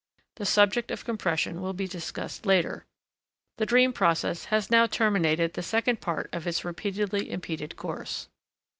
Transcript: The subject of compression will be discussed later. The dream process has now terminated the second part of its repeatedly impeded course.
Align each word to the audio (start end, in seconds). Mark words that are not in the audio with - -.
The 0.37 0.47
subject 0.47 0.89
of 0.89 1.05
compression 1.05 1.61
will 1.61 1.73
be 1.73 1.87
discussed 1.87 2.47
later. 2.47 2.87
The 3.59 3.67
dream 3.67 3.93
process 3.93 4.45
has 4.45 4.71
now 4.71 4.87
terminated 4.87 5.53
the 5.53 5.61
second 5.61 6.01
part 6.01 6.27
of 6.33 6.47
its 6.47 6.65
repeatedly 6.65 7.29
impeded 7.29 7.75
course. 7.75 8.27